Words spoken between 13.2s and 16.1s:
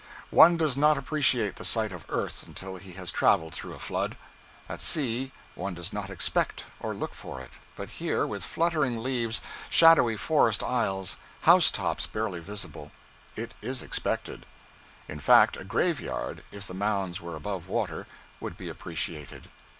it is expected. In fact a grave